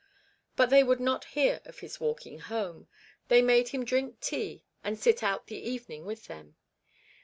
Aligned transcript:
But 0.55 0.71
they 0.71 0.83
would 0.83 0.99
not 0.99 1.25
hear 1.37 1.61
of 1.63 1.77
his 1.81 1.99
walking 1.99 2.39
home. 2.39 2.87
They 3.27 3.43
made 3.43 3.67
him 3.69 3.85
drink 3.85 4.19
tea 4.19 4.63
and 4.83 4.97
sit 4.97 5.21
out 5.21 5.45
the 5.45 5.59
evening 5.59 6.05
with 6.05 6.25
them. 6.25 6.55